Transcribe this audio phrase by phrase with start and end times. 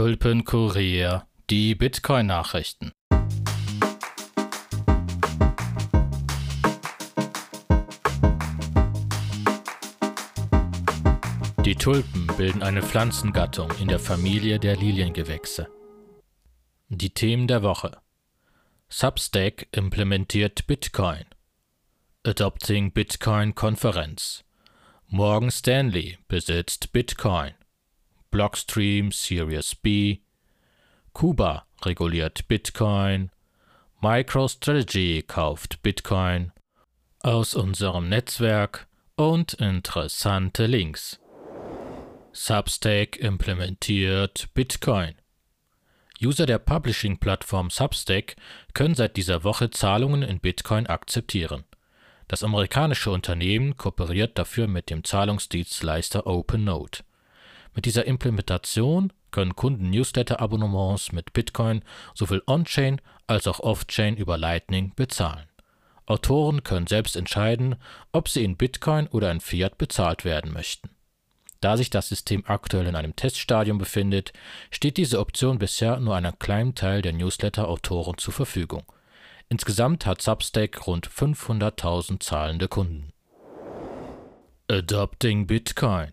[0.00, 2.92] Tulpenkurier, die Bitcoin-Nachrichten.
[11.66, 15.68] Die Tulpen bilden eine Pflanzengattung in der Familie der Liliengewächse.
[16.88, 17.98] Die Themen der Woche.
[18.88, 21.26] Substack implementiert Bitcoin.
[22.24, 24.44] Adopting Bitcoin Konferenz.
[25.08, 27.52] Morgan Stanley besitzt Bitcoin.
[28.30, 30.18] Blockstream Series B.
[31.12, 33.30] Kuba reguliert Bitcoin.
[34.00, 36.52] MicroStrategy kauft Bitcoin.
[37.22, 41.18] Aus unserem Netzwerk und interessante Links.
[42.32, 45.16] Substack implementiert Bitcoin.
[46.22, 48.36] User der Publishing-Plattform Substack
[48.74, 51.64] können seit dieser Woche Zahlungen in Bitcoin akzeptieren.
[52.28, 57.02] Das amerikanische Unternehmen kooperiert dafür mit dem Zahlungsdienstleister OpenNote.
[57.74, 61.82] Mit dieser Implementation können Kunden Newsletter-Abonnements mit Bitcoin
[62.14, 65.46] sowohl on-chain als auch off-chain über Lightning bezahlen.
[66.06, 67.76] Autoren können selbst entscheiden,
[68.10, 70.90] ob sie in Bitcoin oder in Fiat bezahlt werden möchten.
[71.60, 74.32] Da sich das System aktuell in einem Teststadium befindet,
[74.70, 78.84] steht diese Option bisher nur einem kleinen Teil der Newsletter-Autoren zur Verfügung.
[79.48, 83.12] Insgesamt hat Substack rund 500.000 zahlende Kunden.
[84.68, 86.12] Adopting Bitcoin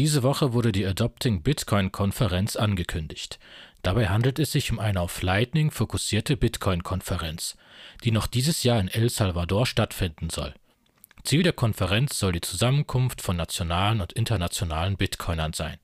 [0.00, 3.38] Diese Woche wurde die Adopting Bitcoin-Konferenz angekündigt.
[3.82, 7.58] Dabei handelt es sich um eine auf Lightning fokussierte Bitcoin-Konferenz,
[8.02, 10.54] die noch dieses Jahr in El Salvador stattfinden soll.
[11.22, 15.76] Ziel der Konferenz soll die Zusammenkunft von nationalen und internationalen Bitcoinern sein.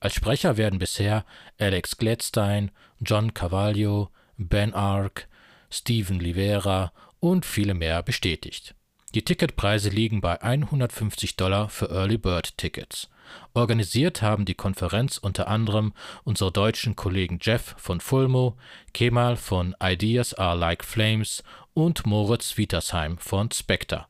[0.00, 1.24] Als Sprecher werden bisher
[1.58, 5.28] Alex Gladstein, John Carvalho, Ben Ark,
[5.70, 8.74] Steven Livera und viele mehr bestätigt.
[9.16, 13.08] Die Ticketpreise liegen bei 150 Dollar für Early Bird Tickets.
[13.54, 18.58] Organisiert haben die Konferenz unter anderem unsere deutschen Kollegen Jeff von Fulmo,
[18.92, 21.42] Kemal von Ideas Are Like Flames
[21.72, 24.04] und Moritz Wietersheim von Spectre.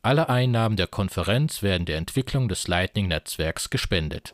[0.00, 4.32] Alle Einnahmen der Konferenz werden der Entwicklung des Lightning-Netzwerks gespendet.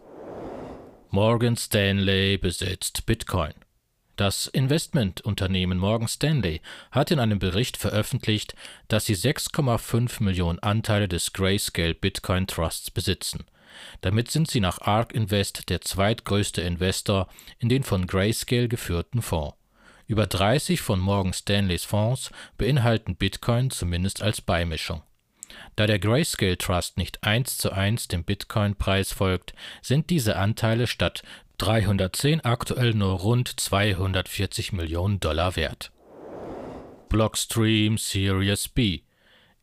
[1.09, 3.55] Morgan Stanley besitzt Bitcoin.
[4.19, 8.57] Das Investmentunternehmen Morgan Stanley hat in einem Bericht veröffentlicht,
[8.89, 13.45] dass sie 6,5 Millionen Anteile des Grayscale Bitcoin Trusts besitzen.
[14.01, 17.29] Damit sind sie nach ARK Invest der zweitgrößte Investor
[17.61, 19.57] in den von Grayscale geführten Fonds.
[20.09, 25.01] Über 30 von Morgan Stanleys Fonds beinhalten Bitcoin zumindest als Beimischung.
[25.77, 31.23] Da der Grayscale Trust nicht eins zu eins dem Bitcoin-Preis folgt, sind diese Anteile statt
[31.59, 35.93] 310 aktuell nur rund 240 Millionen Dollar wert.
[37.09, 39.03] Blockstream Series B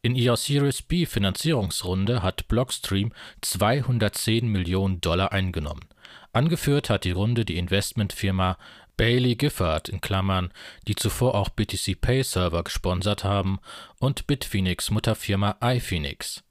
[0.06, 3.12] in ihrer Series B Finanzierungsrunde hat Blockstream
[3.42, 5.86] 210 Millionen Dollar eingenommen.
[6.32, 8.60] Angeführt hat die Runde die Investmentfirma
[8.98, 10.54] Bailey Gifford in Klammern,
[10.88, 13.58] die zuvor auch BTC Pay Server gesponsert haben,
[13.98, 16.44] und Bitfinex Mutterfirma iPhoenix.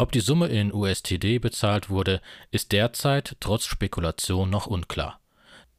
[0.00, 2.20] Ob die Summe in USTD bezahlt wurde,
[2.52, 5.20] ist derzeit trotz Spekulation noch unklar.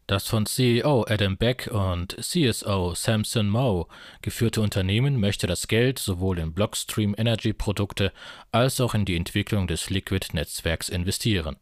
[0.07, 3.85] Das von CEO Adam Beck und CSO Samson Moe
[4.21, 8.11] geführte Unternehmen möchte das Geld sowohl in Blockstream Energy Produkte
[8.51, 11.55] als auch in die Entwicklung des Liquid-Netzwerks investieren.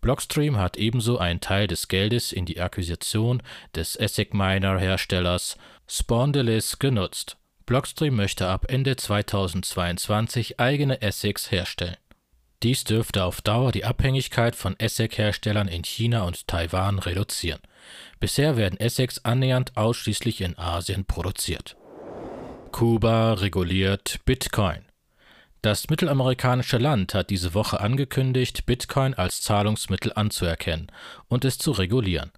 [0.00, 3.40] Blockstream hat ebenso einen Teil des Geldes in die Akquisition
[3.76, 7.36] des ASIC-Miner-Herstellers Spondylis genutzt.
[7.66, 11.96] Blockstream möchte ab Ende 2022 eigene ASICs herstellen.
[12.62, 17.60] Dies dürfte auf Dauer die Abhängigkeit von ASIC-Herstellern in China und Taiwan reduzieren.
[18.20, 21.76] Bisher werden ASICs annähernd ausschließlich in Asien produziert.
[22.72, 24.84] Kuba reguliert Bitcoin.
[25.62, 30.92] Das mittelamerikanische Land hat diese Woche angekündigt, Bitcoin als Zahlungsmittel anzuerkennen
[31.28, 32.32] und es zu regulieren.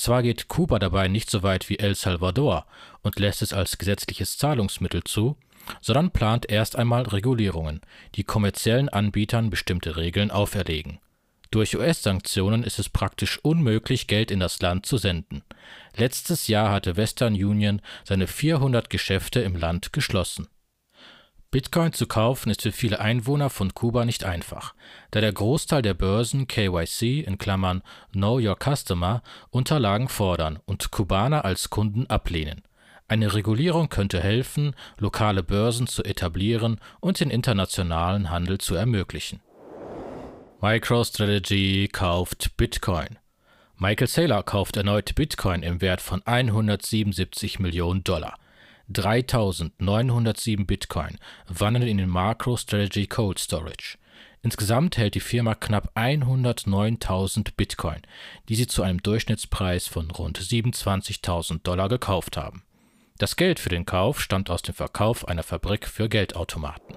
[0.00, 2.64] Zwar geht Kuba dabei nicht so weit wie El Salvador
[3.02, 5.36] und lässt es als gesetzliches Zahlungsmittel zu,
[5.82, 7.82] sondern plant erst einmal Regulierungen,
[8.14, 11.00] die kommerziellen Anbietern bestimmte Regeln auferlegen.
[11.50, 15.42] Durch US-Sanktionen ist es praktisch unmöglich, Geld in das Land zu senden.
[15.94, 20.48] Letztes Jahr hatte Western Union seine 400 Geschäfte im Land geschlossen.
[21.52, 24.72] Bitcoin zu kaufen ist für viele Einwohner von Kuba nicht einfach,
[25.10, 27.82] da der Großteil der Börsen KYC in Klammern
[28.12, 29.20] (Know Your Customer)
[29.50, 32.62] Unterlagen fordern und Kubaner als Kunden ablehnen.
[33.08, 39.40] Eine Regulierung könnte helfen, lokale Börsen zu etablieren und den internationalen Handel zu ermöglichen.
[40.60, 43.18] MicroStrategy kauft Bitcoin.
[43.76, 48.36] Michael Saylor kauft erneut Bitcoin im Wert von 177 Millionen Dollar.
[48.92, 53.98] 3907 Bitcoin wandern in den MicroStrategy Cold Storage.
[54.42, 58.00] Insgesamt hält die Firma knapp 109.000 Bitcoin,
[58.48, 62.64] die sie zu einem Durchschnittspreis von rund 27.000 Dollar gekauft haben.
[63.18, 66.96] Das Geld für den Kauf stammt aus dem Verkauf einer Fabrik für Geldautomaten.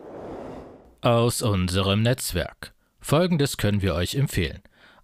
[1.02, 2.74] Aus unserem Netzwerk.
[3.02, 4.62] Folgendes können wir euch empfehlen.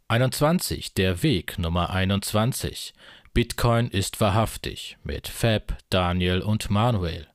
[0.08, 2.94] 21, der Weg Nummer 21.
[3.34, 7.28] Bitcoin ist wahrhaftig mit Fab, Daniel und Manuel.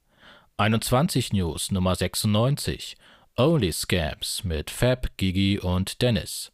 [0.56, 2.96] 21 News Nummer 96.
[3.36, 6.50] Only Scams mit Fab, Gigi und Dennis.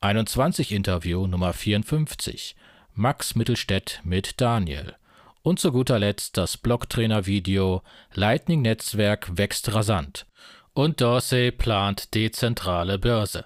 [0.00, 2.54] 21 Interview Nummer 54.
[2.94, 4.94] Max Mittelstädt mit Daniel.
[5.42, 7.82] Und zu guter Letzt das Blocktrainer-Video
[8.14, 10.24] Lightning Netzwerk wächst rasant.
[10.72, 13.44] Und Dorsey plant dezentrale Börse.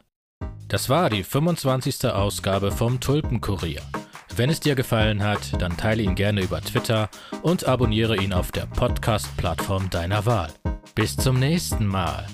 [0.69, 2.05] Das war die 25.
[2.07, 3.83] Ausgabe vom Tulpenkurier.
[4.35, 7.11] Wenn es dir gefallen hat, dann teile ihn gerne über Twitter
[7.43, 10.51] und abonniere ihn auf der Podcast-Plattform deiner Wahl.
[10.95, 12.27] Bis zum nächsten Mal.